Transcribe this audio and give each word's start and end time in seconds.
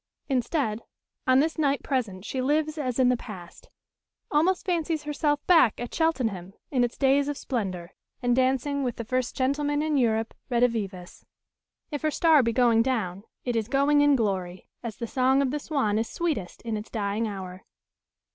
Instead, 0.29 0.81
on 1.27 1.37
this 1.41 1.59
night 1.59 1.83
present 1.83 2.25
she 2.25 2.41
lives 2.41 2.79
as 2.79 2.97
in 2.97 3.09
the 3.09 3.15
past; 3.15 3.69
almost 4.31 4.65
fancies 4.65 5.03
herself 5.03 5.45
back 5.45 5.79
at 5.79 5.93
Cheltenham 5.93 6.53
in 6.71 6.83
its 6.83 6.97
days 6.97 7.27
of 7.27 7.37
splendour, 7.37 7.91
and 8.19 8.35
dancing 8.35 8.83
with 8.83 8.95
the 8.95 9.05
"first 9.05 9.35
gentleman 9.35 9.83
in 9.83 9.97
Europe" 9.97 10.33
redivivus. 10.49 11.23
If 11.91 12.01
her 12.01 12.09
star 12.09 12.41
be 12.41 12.51
going 12.51 12.81
down, 12.81 13.25
it 13.45 13.55
is 13.55 13.67
going 13.67 14.01
in 14.01 14.15
glory, 14.15 14.67
as 14.81 14.97
the 14.97 15.05
song 15.05 15.39
of 15.39 15.51
the 15.51 15.59
swan 15.59 15.99
is 15.99 16.09
sweetest 16.09 16.63
in 16.63 16.77
its 16.77 16.89
dying 16.89 17.27
hour. 17.27 17.63